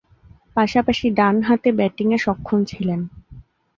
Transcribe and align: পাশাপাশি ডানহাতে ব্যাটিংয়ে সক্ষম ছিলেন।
পাশাপাশি 0.55 1.05
ডানহাতে 1.17 1.69
ব্যাটিংয়ে 1.71 2.17
সক্ষম 2.17 2.59
ছিলেন। 2.63 2.99